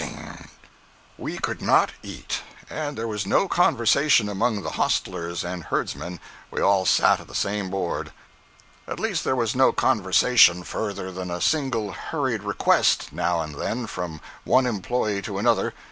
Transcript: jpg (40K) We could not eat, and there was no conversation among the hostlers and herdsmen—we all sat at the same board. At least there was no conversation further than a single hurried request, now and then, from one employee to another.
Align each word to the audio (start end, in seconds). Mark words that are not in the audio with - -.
jpg 0.01 0.07
(40K) 0.15 0.37
We 1.19 1.37
could 1.37 1.61
not 1.61 1.91
eat, 2.01 2.41
and 2.71 2.97
there 2.97 3.07
was 3.07 3.27
no 3.27 3.47
conversation 3.47 4.27
among 4.29 4.63
the 4.63 4.71
hostlers 4.71 5.43
and 5.43 5.65
herdsmen—we 5.65 6.59
all 6.59 6.87
sat 6.87 7.19
at 7.19 7.27
the 7.27 7.35
same 7.35 7.69
board. 7.69 8.11
At 8.87 8.99
least 8.99 9.23
there 9.23 9.35
was 9.35 9.53
no 9.55 9.71
conversation 9.71 10.63
further 10.63 11.11
than 11.11 11.29
a 11.29 11.39
single 11.39 11.91
hurried 11.91 12.41
request, 12.41 13.09
now 13.13 13.41
and 13.41 13.53
then, 13.53 13.85
from 13.85 14.21
one 14.43 14.65
employee 14.65 15.21
to 15.21 15.37
another. 15.37 15.71